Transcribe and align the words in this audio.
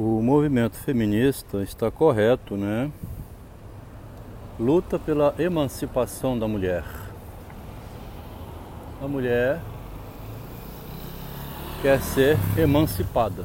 O 0.00 0.22
movimento 0.22 0.76
feminista 0.76 1.60
está 1.60 1.90
correto, 1.90 2.56
né? 2.56 2.88
Luta 4.56 4.96
pela 4.96 5.34
emancipação 5.40 6.38
da 6.38 6.46
mulher. 6.46 6.84
A 9.02 9.08
mulher 9.08 9.60
quer 11.82 12.00
ser 12.00 12.38
emancipada. 12.56 13.44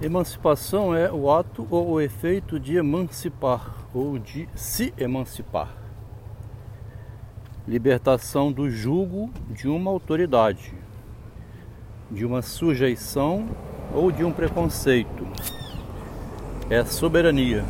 Emancipação 0.00 0.96
é 0.96 1.12
o 1.12 1.30
ato 1.30 1.68
ou 1.70 1.90
o 1.90 2.00
efeito 2.00 2.58
de 2.58 2.78
emancipar 2.78 3.70
ou 3.92 4.18
de 4.18 4.48
se 4.54 4.94
emancipar. 4.96 5.76
Libertação 7.68 8.50
do 8.50 8.70
jugo 8.70 9.30
de 9.50 9.68
uma 9.68 9.90
autoridade, 9.90 10.72
de 12.10 12.24
uma 12.24 12.40
sujeição 12.40 13.46
ou 13.94 14.10
de 14.10 14.24
um 14.24 14.32
preconceito. 14.32 15.26
É 16.68 16.84
soberania. 16.84 17.64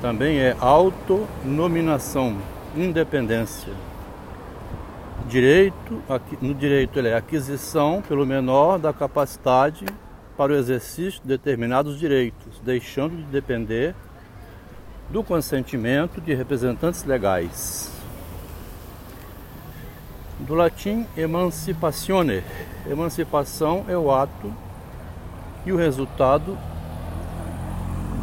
Também 0.00 0.38
é 0.38 0.56
autonominação, 0.58 2.36
independência. 2.76 3.72
Direito, 5.28 6.02
no 6.40 6.52
direito 6.52 6.98
ele 6.98 7.08
é 7.08 7.14
aquisição 7.14 8.02
pelo 8.06 8.26
menor 8.26 8.78
da 8.78 8.92
capacidade 8.92 9.86
para 10.36 10.52
o 10.52 10.56
exercício 10.56 11.22
de 11.22 11.28
determinados 11.28 11.98
direitos, 11.98 12.60
deixando 12.64 13.16
de 13.16 13.22
depender 13.24 13.94
do 15.08 15.22
consentimento 15.22 16.20
de 16.20 16.34
representantes 16.34 17.04
legais 17.04 18.01
do 20.42 20.54
latim 20.54 21.06
emancipatione. 21.16 22.42
Emancipação 22.90 23.84
é 23.88 23.96
o 23.96 24.10
ato 24.10 24.52
e 25.64 25.72
o 25.72 25.76
resultado 25.76 26.58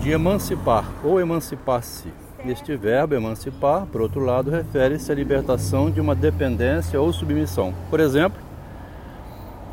de 0.01 0.11
emancipar 0.11 0.85
ou 1.03 1.19
emancipar-se. 1.19 2.11
Este 2.45 2.75
verbo 2.75 3.15
emancipar, 3.15 3.85
por 3.85 4.01
outro 4.01 4.23
lado, 4.23 4.49
refere-se 4.49 5.11
à 5.11 5.15
libertação 5.15 5.91
de 5.91 5.99
uma 5.99 6.15
dependência 6.15 6.99
ou 6.99 7.11
submissão. 7.11 7.73
Por 7.89 7.99
exemplo, 7.99 8.39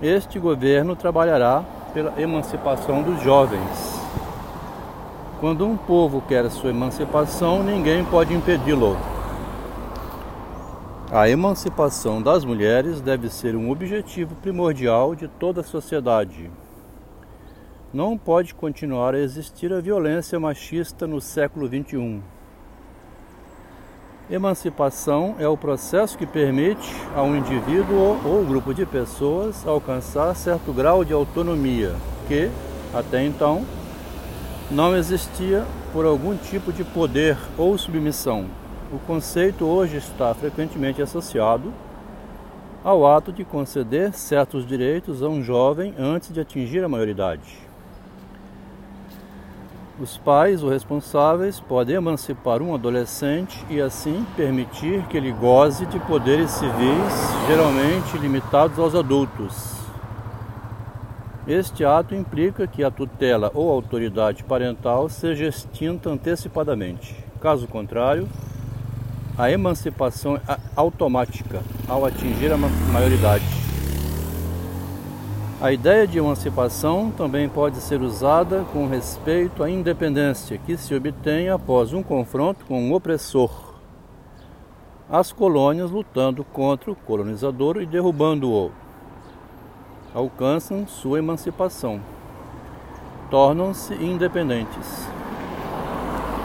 este 0.03 0.38
governo 0.38 0.97
trabalhará 0.97 1.64
pela 1.94 2.20
emancipação 2.20 3.03
dos 3.03 3.22
jovens. 3.22 4.00
Quando 5.41 5.66
um 5.66 5.77
povo 5.77 6.20
quer 6.20 6.50
sua 6.50 6.70
emancipação, 6.70 7.62
ninguém 7.62 8.05
pode 8.05 8.34
impedi-lo. 8.34 8.97
A 11.10 11.28
emancipação 11.28 12.20
das 12.20 12.44
mulheres 12.44 13.00
deve 13.00 13.30
ser 13.30 13.54
um 13.54 13.70
objetivo 13.70 14.34
primordial 14.34 15.14
de 15.14 15.28
toda 15.28 15.60
a 15.60 15.64
sociedade. 15.64 16.50
Não 17.94 18.18
pode 18.18 18.52
continuar 18.52 19.14
a 19.14 19.20
existir 19.20 19.72
a 19.72 19.80
violência 19.80 20.40
machista 20.40 21.06
no 21.06 21.20
século 21.20 21.68
XXI. 21.68 22.20
Emancipação 24.28 25.36
é 25.38 25.46
o 25.46 25.56
processo 25.56 26.18
que 26.18 26.26
permite 26.26 26.92
a 27.14 27.22
um 27.22 27.36
indivíduo 27.36 28.18
ou 28.24 28.44
grupo 28.44 28.74
de 28.74 28.84
pessoas 28.84 29.64
alcançar 29.64 30.34
certo 30.34 30.72
grau 30.72 31.04
de 31.04 31.12
autonomia 31.12 31.94
que, 32.26 32.50
até 32.92 33.24
então, 33.24 33.64
não 34.68 34.96
existia 34.96 35.64
por 35.92 36.04
algum 36.04 36.36
tipo 36.36 36.72
de 36.72 36.82
poder 36.82 37.38
ou 37.56 37.78
submissão. 37.78 38.66
O 38.92 39.00
conceito 39.00 39.64
hoje 39.64 39.96
está 39.96 40.32
frequentemente 40.32 41.02
associado 41.02 41.72
ao 42.84 43.04
ato 43.04 43.32
de 43.32 43.44
conceder 43.44 44.12
certos 44.12 44.64
direitos 44.64 45.24
a 45.24 45.28
um 45.28 45.42
jovem 45.42 45.92
antes 45.98 46.32
de 46.32 46.38
atingir 46.38 46.84
a 46.84 46.88
maioridade. 46.88 47.58
Os 49.98 50.16
pais 50.16 50.62
ou 50.62 50.70
responsáveis 50.70 51.58
podem 51.58 51.96
emancipar 51.96 52.62
um 52.62 52.74
adolescente 52.74 53.58
e 53.69 53.80
assim 53.80 54.25
permitir 54.36 55.04
que 55.08 55.16
ele 55.16 55.32
goze 55.32 55.84
de 55.86 55.98
poderes 55.98 56.52
civis, 56.52 57.48
geralmente 57.48 58.16
limitados 58.19 58.78
aos 58.78 58.94
adultos. 58.94 59.75
Este 61.48 61.84
ato 61.84 62.14
implica 62.14 62.69
que 62.69 62.84
a 62.84 62.91
tutela 62.91 63.50
ou 63.52 63.69
autoridade 63.69 64.44
parental 64.44 65.08
seja 65.08 65.46
extinta 65.46 66.08
antecipadamente. 66.08 67.16
Caso 67.41 67.66
contrário, 67.66 68.28
a 69.38 69.50
emancipação 69.50 70.41
automática 70.74 71.62
ao 71.86 72.06
atingir 72.06 72.50
a 72.52 72.56
maioridade. 72.56 73.44
A 75.60 75.72
ideia 75.72 76.06
de 76.06 76.19
emancipação 76.19 77.10
também 77.10 77.48
pode 77.48 77.76
ser 77.76 78.00
usada 78.00 78.64
com 78.72 78.86
respeito 78.86 79.62
à 79.62 79.70
independência 79.70 80.58
que 80.58 80.76
se 80.76 80.94
obtém 80.94 81.48
após 81.48 81.92
um 81.92 82.02
confronto 82.02 82.64
com 82.66 82.82
um 82.82 82.92
opressor. 82.92 83.50
As 85.08 85.32
colônias 85.32 85.91
lutando 85.91 86.42
contra 86.42 86.91
o 86.91 86.96
colonizador 86.96 87.80
e 87.80 87.86
derrubando-o 87.86 88.70
alcançam 90.14 90.86
sua 90.86 91.19
emancipação, 91.19 92.00
tornam-se 93.30 93.92
independentes. 93.94 95.16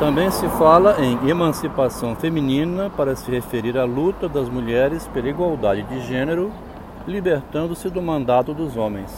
Também 0.02 0.32
se 0.32 0.50
fala 0.50 1.00
em 1.00 1.30
emancipação 1.30 2.16
feminina 2.16 2.90
para 2.90 3.16
se 3.16 3.30
referir 3.30 3.78
à 3.78 3.84
luta 3.84 4.28
das 4.28 4.50
mulheres 4.50 5.08
pela 5.10 5.30
igualdade 5.30 5.84
de 5.84 6.02
gênero, 6.02 6.52
libertando-se 7.08 7.88
do 7.88 8.02
mandato 8.02 8.52
dos 8.52 8.76
homens. 8.76 9.12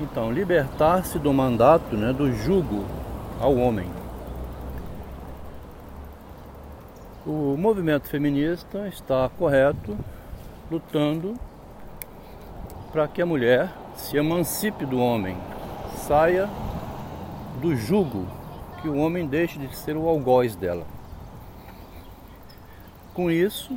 Então, 0.00 0.32
libertar-se 0.32 1.18
do 1.18 1.30
mandato, 1.30 1.94
né, 1.94 2.10
do 2.10 2.32
jugo 2.32 2.86
ao 3.38 3.54
homem. 3.54 3.90
O 7.26 7.58
movimento 7.58 8.08
feminista 8.08 8.88
está 8.88 9.30
correto, 9.38 9.94
lutando 10.70 11.34
para 12.90 13.06
que 13.08 13.20
a 13.20 13.26
mulher 13.26 13.68
se 13.94 14.16
emancipe 14.16 14.86
do 14.86 14.98
homem, 14.98 15.36
saia 16.06 16.48
do 17.60 17.76
jugo 17.76 18.26
que 18.84 18.88
o 18.90 18.98
homem 18.98 19.26
deixe 19.26 19.58
de 19.58 19.74
ser 19.74 19.96
o 19.96 20.06
algoz 20.06 20.54
dela. 20.54 20.86
Com 23.14 23.30
isso, 23.30 23.74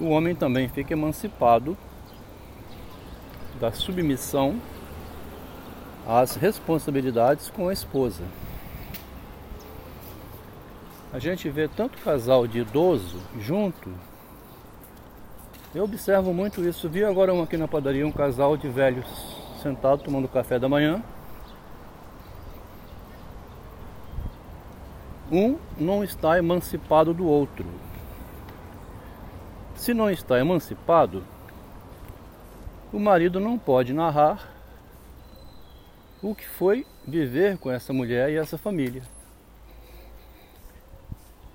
o 0.00 0.10
homem 0.10 0.32
também 0.32 0.68
fica 0.68 0.92
emancipado 0.92 1.76
da 3.58 3.72
submissão 3.72 4.60
às 6.06 6.36
responsabilidades 6.36 7.50
com 7.50 7.66
a 7.66 7.72
esposa. 7.72 8.22
A 11.12 11.18
gente 11.18 11.50
vê 11.50 11.66
tanto 11.66 11.98
casal 11.98 12.46
de 12.46 12.60
idoso 12.60 13.20
junto. 13.40 13.90
Eu 15.74 15.82
observo 15.82 16.32
muito 16.32 16.64
isso. 16.64 16.88
Vi 16.88 17.04
agora 17.04 17.34
um 17.34 17.42
aqui 17.42 17.56
na 17.56 17.66
padaria, 17.66 18.06
um 18.06 18.12
casal 18.12 18.56
de 18.56 18.68
velhos 18.68 19.08
sentado 19.60 20.04
tomando 20.04 20.28
café 20.28 20.60
da 20.60 20.68
manhã. 20.68 21.02
Um 25.30 25.56
não 25.78 26.02
está 26.02 26.38
emancipado 26.38 27.14
do 27.14 27.26
outro. 27.26 27.64
Se 29.76 29.94
não 29.94 30.10
está 30.10 30.38
emancipado, 30.38 31.24
o 32.92 32.98
marido 32.98 33.38
não 33.38 33.56
pode 33.58 33.92
narrar 33.92 34.48
o 36.20 36.34
que 36.34 36.46
foi 36.46 36.86
viver 37.06 37.58
com 37.58 37.70
essa 37.70 37.92
mulher 37.92 38.30
e 38.30 38.36
essa 38.36 38.58
família. 38.58 39.02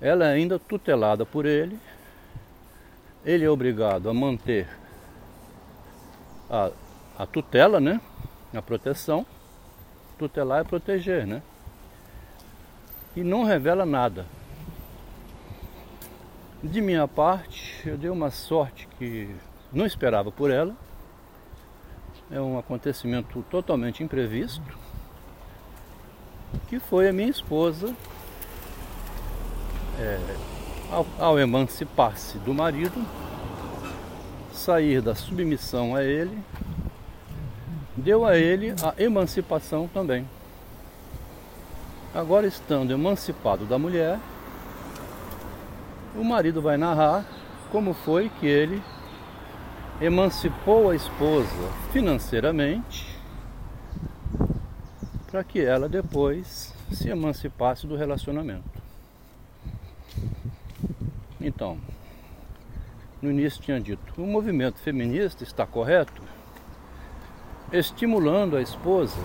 Ela 0.00 0.26
é 0.26 0.32
ainda 0.32 0.58
tutelada 0.58 1.24
por 1.24 1.46
ele, 1.46 1.78
ele 3.24 3.44
é 3.44 3.50
obrigado 3.50 4.08
a 4.08 4.14
manter 4.14 4.68
a, 6.48 6.70
a 7.18 7.26
tutela, 7.26 7.80
né? 7.80 8.00
A 8.54 8.62
proteção. 8.62 9.26
Tutelar 10.18 10.60
é 10.60 10.64
proteger, 10.64 11.26
né? 11.26 11.42
E 13.16 13.24
não 13.24 13.42
revela 13.42 13.86
nada. 13.86 14.26
De 16.62 16.80
minha 16.82 17.08
parte, 17.08 17.82
eu 17.88 17.96
dei 17.96 18.10
uma 18.10 18.30
sorte 18.30 18.86
que 18.98 19.34
não 19.72 19.86
esperava 19.86 20.30
por 20.30 20.50
ela. 20.50 20.76
É 22.30 22.40
um 22.40 22.58
acontecimento 22.58 23.42
totalmente 23.50 24.02
imprevisto, 24.02 24.76
que 26.68 26.78
foi 26.78 27.08
a 27.08 27.12
minha 27.12 27.28
esposa, 27.30 27.94
é, 29.98 30.18
ao, 30.90 31.06
ao 31.18 31.38
emancipar-se 31.38 32.38
do 32.38 32.52
marido, 32.52 33.06
sair 34.52 35.00
da 35.00 35.14
submissão 35.14 35.94
a 35.94 36.02
ele, 36.02 36.36
deu 37.96 38.26
a 38.26 38.36
ele 38.36 38.74
a 38.82 39.00
emancipação 39.00 39.88
também. 39.88 40.26
Agora, 42.16 42.46
estando 42.46 42.94
emancipado 42.94 43.66
da 43.66 43.78
mulher, 43.78 44.18
o 46.14 46.24
marido 46.24 46.62
vai 46.62 46.78
narrar 46.78 47.26
como 47.70 47.92
foi 47.92 48.30
que 48.30 48.46
ele 48.46 48.82
emancipou 50.00 50.88
a 50.88 50.96
esposa 50.96 51.46
financeiramente 51.92 53.06
para 55.30 55.44
que 55.44 55.60
ela 55.60 55.90
depois 55.90 56.72
se 56.90 57.10
emancipasse 57.10 57.86
do 57.86 57.96
relacionamento. 57.96 58.82
Então, 61.38 61.76
no 63.20 63.30
início 63.30 63.60
tinha 63.60 63.78
dito, 63.78 64.14
o 64.16 64.26
movimento 64.26 64.78
feminista 64.78 65.44
está 65.44 65.66
correto, 65.66 66.22
estimulando 67.70 68.56
a 68.56 68.62
esposa 68.62 69.20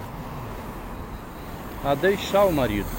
a 1.84 1.96
deixar 1.96 2.46
o 2.46 2.52
marido. 2.52 2.90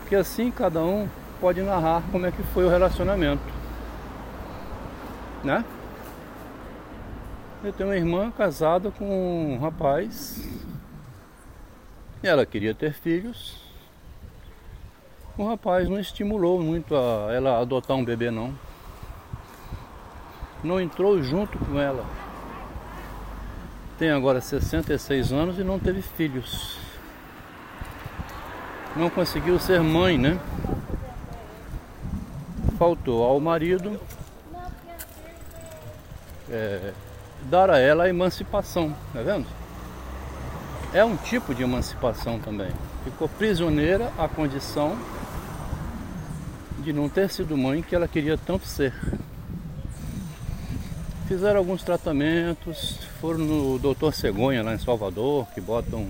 Porque 0.00 0.16
assim 0.16 0.50
cada 0.50 0.80
um 0.80 1.08
pode 1.40 1.60
narrar 1.62 2.02
como 2.10 2.26
é 2.26 2.32
que 2.32 2.42
foi 2.42 2.64
o 2.64 2.68
relacionamento. 2.68 3.42
Né? 5.44 5.64
Eu 7.64 7.72
tenho 7.72 7.88
uma 7.88 7.96
irmã 7.96 8.30
casada 8.30 8.90
com 8.90 9.54
um 9.54 9.58
rapaz. 9.58 10.48
E 12.22 12.26
ela 12.26 12.46
queria 12.46 12.74
ter 12.74 12.92
filhos. 12.92 13.60
O 15.36 15.46
rapaz 15.46 15.88
não 15.88 15.98
estimulou 15.98 16.60
muito 16.60 16.94
a 16.94 17.32
ela 17.32 17.60
adotar 17.60 17.96
um 17.96 18.04
bebê 18.04 18.30
não. 18.30 18.54
Não 20.62 20.80
entrou 20.80 21.22
junto 21.22 21.58
com 21.58 21.78
ela. 21.78 22.04
Tem 23.98 24.10
agora 24.10 24.40
66 24.40 25.32
anos 25.32 25.58
e 25.58 25.64
não 25.64 25.78
teve 25.78 26.02
filhos. 26.02 26.91
Não 28.96 29.08
conseguiu 29.08 29.58
ser 29.58 29.80
mãe, 29.80 30.18
né? 30.18 30.38
Faltou 32.78 33.24
ao 33.24 33.40
marido 33.40 33.98
é, 36.50 36.92
dar 37.48 37.70
a 37.70 37.78
ela 37.78 38.04
a 38.04 38.08
emancipação, 38.08 38.94
tá 39.12 39.22
vendo? 39.22 39.46
É 40.92 41.02
um 41.04 41.16
tipo 41.16 41.54
de 41.54 41.62
emancipação 41.62 42.38
também. 42.38 42.70
Ficou 43.04 43.28
prisioneira 43.28 44.12
à 44.18 44.28
condição 44.28 44.96
de 46.80 46.92
não 46.92 47.08
ter 47.08 47.30
sido 47.30 47.56
mãe 47.56 47.82
que 47.82 47.94
ela 47.94 48.06
queria 48.06 48.36
tanto 48.36 48.66
ser. 48.66 48.92
Fizeram 51.26 51.58
alguns 51.58 51.82
tratamentos, 51.82 52.98
foram 53.20 53.38
no 53.38 53.78
doutor 53.78 54.12
Cegonha 54.12 54.62
lá 54.62 54.74
em 54.74 54.78
Salvador, 54.78 55.46
que 55.54 55.60
botam. 55.60 56.06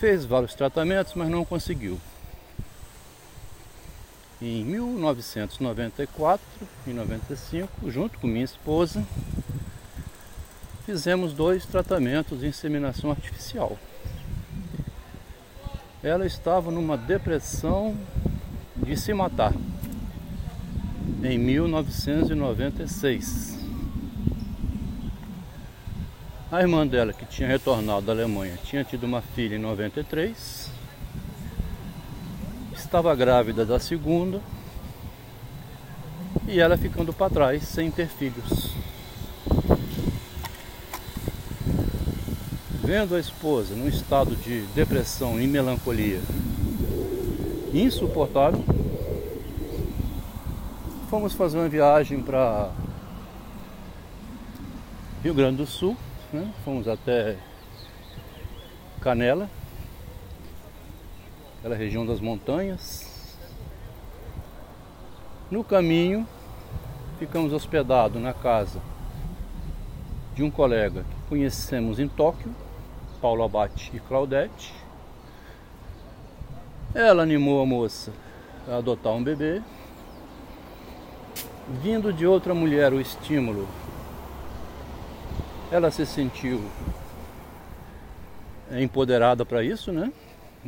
Fez 0.00 0.24
vários 0.24 0.54
tratamentos, 0.54 1.12
mas 1.14 1.28
não 1.28 1.44
conseguiu. 1.44 2.00
Em 4.40 4.64
1994 4.64 6.42
e 6.86 6.90
95, 6.90 7.90
junto 7.90 8.18
com 8.18 8.26
minha 8.26 8.46
esposa, 8.46 9.06
fizemos 10.86 11.34
dois 11.34 11.66
tratamentos 11.66 12.40
de 12.40 12.46
inseminação 12.46 13.10
artificial. 13.10 13.78
Ela 16.02 16.24
estava 16.24 16.70
numa 16.70 16.96
depressão 16.96 17.94
de 18.74 18.96
se 18.96 19.12
matar 19.12 19.52
em 21.22 21.36
1996. 21.36 23.59
A 26.50 26.60
irmã 26.60 26.86
dela, 26.86 27.12
que 27.12 27.24
tinha 27.26 27.48
retornado 27.48 28.06
da 28.06 28.12
Alemanha, 28.12 28.58
tinha 28.64 28.82
tido 28.82 29.04
uma 29.04 29.20
filha 29.20 29.54
em 29.54 29.58
93 29.58 30.80
estava 32.90 33.14
grávida 33.14 33.64
da 33.64 33.78
segunda 33.78 34.40
e 36.48 36.58
ela 36.58 36.76
ficando 36.76 37.12
para 37.12 37.30
trás 37.32 37.62
sem 37.62 37.88
ter 37.88 38.08
filhos. 38.08 38.74
Vendo 42.82 43.14
a 43.14 43.20
esposa 43.20 43.76
num 43.76 43.86
estado 43.86 44.34
de 44.34 44.62
depressão 44.74 45.40
e 45.40 45.46
melancolia 45.46 46.20
insuportável, 47.72 48.64
fomos 51.08 51.32
fazer 51.32 51.58
uma 51.58 51.68
viagem 51.68 52.20
para 52.20 52.72
Rio 55.22 55.32
Grande 55.32 55.58
do 55.58 55.66
Sul, 55.66 55.96
né? 56.32 56.52
fomos 56.64 56.88
até 56.88 57.36
Canela 59.00 59.48
aquela 61.60 61.76
região 61.76 62.06
das 62.06 62.20
montanhas. 62.20 63.36
No 65.50 65.62
caminho, 65.62 66.26
ficamos 67.18 67.52
hospedados 67.52 68.20
na 68.20 68.32
casa 68.32 68.80
de 70.34 70.42
um 70.42 70.50
colega 70.50 71.02
que 71.02 71.28
conhecemos 71.28 71.98
em 71.98 72.08
Tóquio, 72.08 72.54
Paulo 73.20 73.42
Abate 73.42 73.90
e 73.94 74.00
Claudete. 74.00 74.72
Ela 76.94 77.22
animou 77.22 77.62
a 77.62 77.66
moça 77.66 78.10
a 78.66 78.76
adotar 78.76 79.12
um 79.12 79.22
bebê. 79.22 79.60
Vindo 81.82 82.12
de 82.12 82.26
outra 82.26 82.54
mulher 82.54 82.92
o 82.92 83.00
estímulo, 83.00 83.68
ela 85.70 85.90
se 85.90 86.04
sentiu 86.04 86.60
empoderada 88.70 89.44
para 89.44 89.62
isso, 89.62 89.92
né? 89.92 90.12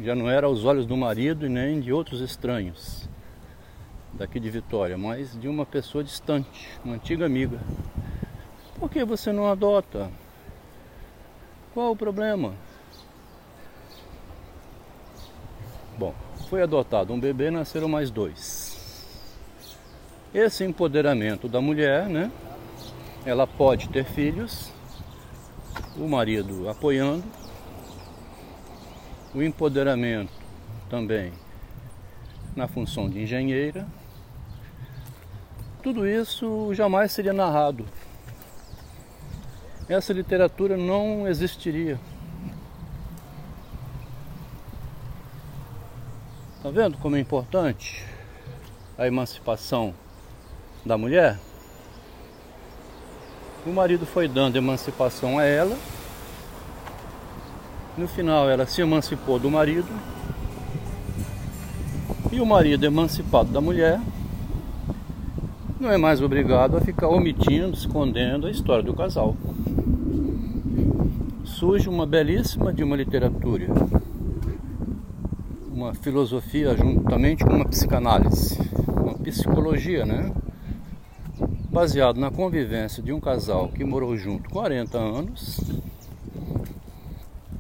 já 0.01 0.15
não 0.15 0.31
era 0.31 0.47
aos 0.47 0.65
olhos 0.65 0.87
do 0.87 0.97
marido 0.97 1.45
e 1.45 1.49
nem 1.49 1.81
de 1.81 1.93
outros 1.93 2.21
estranhos 2.21 3.09
daqui 4.13 4.41
de 4.41 4.49
Vitória, 4.49 4.97
mas 4.97 5.39
de 5.39 5.49
uma 5.49 5.67
pessoa 5.67 6.05
distante, 6.05 6.69
uma 6.85 6.95
antiga 6.95 7.27
amiga. 7.27 7.59
Por 8.79 8.91
que 8.91 9.05
você 9.05 9.33
não 9.33 9.47
adota? 9.47 10.11
Qual 11.75 11.93
o 11.93 11.97
problema? 11.97 12.55
Bom, 15.99 16.15
foi 16.49 16.63
adotado 16.63 17.13
um 17.13 17.21
bebê, 17.21 17.51
nasceram 17.51 17.89
mais 17.89 18.11
dois. 18.11 18.73
Esse 20.35 20.65
empoderamento 20.65 21.49
da 21.49 21.61
mulher, 21.61 22.07
né? 22.09 22.31
Ela 23.25 23.47
pode 23.47 23.89
ter 23.89 24.05
filhos, 24.05 24.72
o 25.97 26.09
marido 26.09 26.69
apoiando, 26.69 27.25
o 29.35 29.43
empoderamento 29.43 30.33
também 30.89 31.33
na 32.55 32.69
função 32.69 33.09
de 33.09 33.23
engenheira. 33.23 33.87
Tudo 35.83 36.07
isso 36.07 36.73
jamais 36.75 37.13
seria 37.13 37.33
narrado. 37.33 37.87
Essa 39.89 40.13
literatura 40.13 40.77
não 40.77 41.27
existiria. 41.27 41.99
Tá 46.63 46.71
vendo 46.71 46.97
como 46.99 47.17
é 47.17 47.21
importante 47.21 48.07
a 48.97 49.07
emancipação 49.07 49.93
da 50.87 50.97
mulher? 50.97 51.39
O 53.65 53.71
marido 53.71 54.05
foi 54.05 54.27
dando 54.27 54.57
emancipação 54.57 55.39
a 55.39 55.45
ela 55.45 55.77
no 57.97 58.09
final, 58.09 58.49
ela 58.49 58.67
se 58.67 58.81
emancipou 58.81 59.39
do 59.39 59.51
marido. 59.51 59.89
E 62.33 62.41
o 62.41 62.47
marido, 62.47 62.87
emancipado 62.87 63.51
da 63.53 63.61
mulher, 63.61 64.01
não 65.79 65.91
é 65.91 65.99
mais 65.99 66.23
obrigado 66.23 66.77
a 66.77 66.81
ficar 66.81 67.09
omitindo, 67.09 67.77
escondendo 67.77 68.47
a 68.47 68.51
história 68.51 68.83
do 68.83 68.95
casal. 68.95 69.37
Surge 71.45 71.89
uma 71.89 72.07
belíssima 72.07 72.73
de 72.73 72.83
uma 72.83 72.97
literatura, 72.97 73.67
uma 75.71 75.93
filosofia 75.95 76.75
juntamente 76.75 77.45
com 77.45 77.53
uma 77.53 77.67
psicanálise, 77.67 78.59
uma 78.89 79.15
psicologia, 79.15 80.07
né? 80.07 80.33
Baseado 81.73 82.21
na 82.21 82.31
convivência 82.31 83.03
de 83.03 83.15
um 83.15 83.19
casal 83.19 83.71
que 83.71 83.83
morou 83.83 84.15
junto 84.15 84.51
40 84.51 84.99
anos 84.99 85.59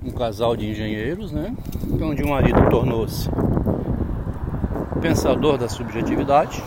um 0.05 0.11
casal 0.11 0.55
de 0.55 0.69
engenheiros, 0.69 1.33
né? 1.33 1.57
Onde 1.99 2.23
o 2.23 2.29
marido 2.29 2.69
tornou-se 2.69 3.31
pensador 5.01 5.57
da 5.57 5.67
subjetividade 5.67 6.63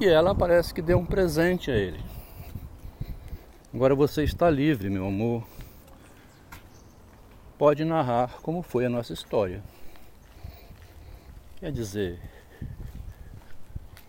e 0.00 0.06
ela 0.06 0.34
parece 0.34 0.74
que 0.74 0.82
deu 0.82 0.98
um 0.98 1.06
presente 1.06 1.70
a 1.70 1.76
ele. 1.76 2.00
Agora 3.72 3.94
você 3.94 4.24
está 4.24 4.50
livre, 4.50 4.90
meu 4.90 5.06
amor. 5.06 5.44
Pode 7.56 7.84
narrar 7.84 8.38
como 8.42 8.60
foi 8.60 8.86
a 8.86 8.90
nossa 8.90 9.12
história. 9.12 9.62
Quer 11.60 11.70
dizer, 11.70 12.20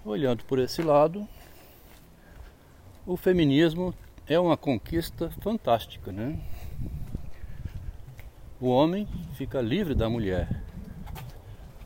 olhando 0.08 0.44
por 0.46 0.60
esse 0.60 0.82
lado, 0.82 1.28
o 3.06 3.18
feminismo 3.18 3.94
é 4.26 4.40
uma 4.40 4.58
conquista 4.58 5.30
fantástica, 5.42 6.12
né? 6.12 6.40
o 8.60 8.70
homem 8.70 9.08
fica 9.34 9.62
livre 9.62 9.94
da 9.94 10.10
mulher, 10.10 10.64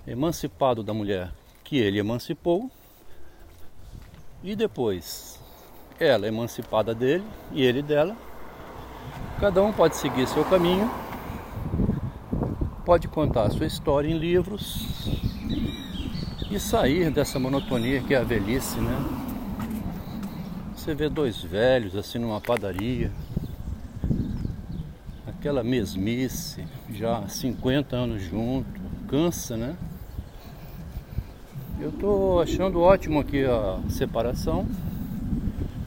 emancipado 0.07 0.81
da 0.81 0.93
mulher 0.93 1.31
que 1.63 1.77
ele 1.77 1.99
emancipou, 1.99 2.69
E 4.43 4.55
depois, 4.55 5.39
ela 5.99 6.27
emancipada 6.27 6.95
dele 6.95 7.23
e 7.51 7.61
ele 7.61 7.83
dela, 7.83 8.17
cada 9.39 9.61
um 9.61 9.71
pode 9.71 9.95
seguir 9.95 10.27
seu 10.27 10.43
caminho, 10.45 10.89
pode 12.83 13.07
contar 13.07 13.51
sua 13.51 13.67
história 13.67 14.09
em 14.09 14.17
livros 14.17 15.30
e 16.51 16.59
sair 16.59 17.09
dessa 17.09 17.39
monotonia 17.39 18.01
que 18.01 18.13
é 18.13 18.17
a 18.17 18.23
velhice, 18.23 18.77
né? 18.81 18.97
Você 20.75 20.93
vê 20.93 21.07
dois 21.07 21.41
velhos 21.41 21.95
assim 21.95 22.19
numa 22.19 22.41
padaria, 22.41 23.09
aquela 25.25 25.63
mesmice, 25.63 26.65
já 26.93 27.25
50 27.25 27.95
anos 27.95 28.21
junto, 28.23 28.81
cansa, 29.07 29.55
né? 29.55 29.77
Eu 31.79 31.91
tô 31.93 32.41
achando 32.41 32.81
ótimo 32.81 33.21
aqui 33.21 33.45
a 33.45 33.79
separação, 33.89 34.67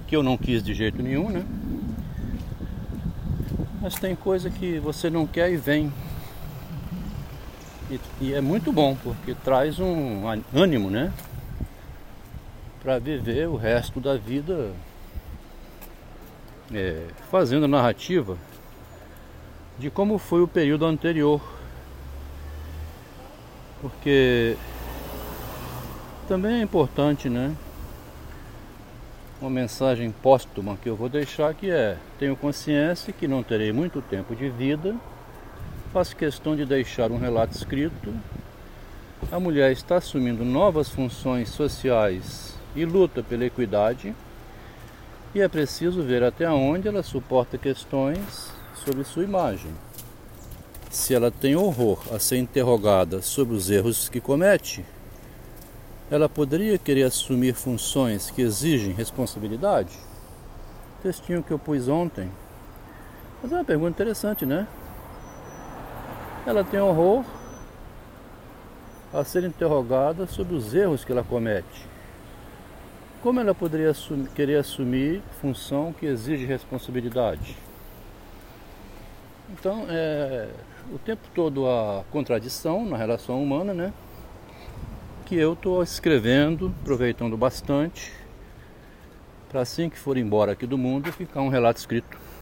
que 0.06 0.16
eu 0.16 0.22
não 0.22 0.38
quis 0.38 0.62
de 0.62 0.72
jeito 0.72 1.02
nenhum, 1.02 1.28
né? 1.28 1.44
Mas 3.82 3.96
tem 3.96 4.16
coisa 4.16 4.48
que 4.48 4.78
você 4.78 5.10
não 5.10 5.26
quer 5.26 5.52
e 5.52 5.58
vem. 5.58 5.92
E, 7.90 8.00
e 8.20 8.34
é 8.34 8.40
muito 8.40 8.72
bom, 8.72 8.96
porque 9.02 9.34
traz 9.34 9.78
um 9.78 10.22
ânimo, 10.54 10.90
né? 10.90 11.12
Para 12.82 12.98
viver 12.98 13.48
o 13.48 13.56
resto 13.56 14.00
da 14.00 14.16
vida 14.16 14.72
é, 16.72 17.06
fazendo 17.30 17.68
narrativa 17.68 18.36
de 19.78 19.90
como 19.90 20.18
foi 20.18 20.42
o 20.42 20.48
período 20.48 20.86
anterior. 20.86 21.40
Porque 23.80 24.56
também 26.26 26.60
é 26.60 26.62
importante, 26.62 27.28
né? 27.28 27.54
Uma 29.40 29.50
mensagem 29.50 30.10
póstuma 30.10 30.78
que 30.82 30.88
eu 30.88 30.96
vou 30.96 31.08
deixar 31.08 31.52
que 31.52 31.70
é: 31.70 31.98
tenho 32.18 32.34
consciência 32.34 33.12
que 33.12 33.28
não 33.28 33.42
terei 33.42 33.72
muito 33.72 34.00
tempo 34.00 34.34
de 34.34 34.48
vida, 34.48 34.96
faço 35.94 36.16
questão 36.16 36.56
de 36.56 36.66
deixar 36.66 37.12
um 37.12 37.18
relato 37.18 37.56
escrito. 37.56 38.12
A 39.30 39.38
mulher 39.38 39.70
está 39.70 39.98
assumindo 39.98 40.44
novas 40.44 40.88
funções 40.88 41.50
sociais 41.50 42.52
e 42.74 42.84
luta 42.84 43.22
pela 43.22 43.44
equidade, 43.44 44.12
e 45.32 45.40
é 45.40 45.46
preciso 45.46 46.02
ver 46.02 46.24
até 46.24 46.50
onde 46.50 46.88
ela 46.88 47.04
suporta 47.04 47.56
questões 47.56 48.50
sobre 48.74 49.04
sua 49.04 49.22
imagem. 49.22 49.70
Se 50.90 51.14
ela 51.14 51.30
tem 51.30 51.54
horror 51.54 52.02
a 52.12 52.18
ser 52.18 52.38
interrogada 52.38 53.22
sobre 53.22 53.54
os 53.54 53.70
erros 53.70 54.08
que 54.08 54.20
comete, 54.20 54.84
ela 56.10 56.28
poderia 56.28 56.76
querer 56.76 57.04
assumir 57.04 57.54
funções 57.54 58.32
que 58.32 58.42
exigem 58.42 58.92
responsabilidade? 58.92 59.96
Textinho 61.04 61.40
que 61.40 61.52
eu 61.52 61.58
pus 61.58 61.86
ontem. 61.86 62.28
Mas 63.40 63.52
é 63.52 63.54
uma 63.54 63.64
pergunta 63.64 63.90
interessante, 63.90 64.44
né? 64.44 64.66
Ela 66.46 66.62
tem 66.62 66.80
horror 66.80 67.24
a 69.12 69.24
ser 69.24 69.44
interrogada 69.44 70.26
sobre 70.26 70.54
os 70.54 70.74
erros 70.74 71.04
que 71.04 71.12
ela 71.12 71.22
comete. 71.22 71.86
Como 73.22 73.40
ela 73.40 73.54
poderia 73.54 73.90
assumir, 73.90 74.28
querer 74.30 74.56
assumir 74.56 75.22
função 75.40 75.92
que 75.92 76.04
exige 76.04 76.44
responsabilidade? 76.44 77.56
Então, 79.50 79.86
é, 79.88 80.48
o 80.92 80.98
tempo 80.98 81.22
todo 81.34 81.66
a 81.66 82.04
contradição 82.10 82.84
na 82.84 82.96
relação 82.96 83.42
humana, 83.42 83.72
né? 83.72 83.92
que 85.24 85.36
eu 85.36 85.54
estou 85.54 85.82
escrevendo, 85.82 86.74
aproveitando 86.82 87.36
bastante, 87.36 88.12
para 89.48 89.62
assim 89.62 89.88
que 89.88 89.98
for 89.98 90.18
embora 90.18 90.52
aqui 90.52 90.66
do 90.66 90.76
mundo, 90.76 91.10
ficar 91.12 91.40
um 91.40 91.48
relato 91.48 91.78
escrito. 91.78 92.23